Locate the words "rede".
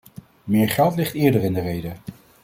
1.61-1.93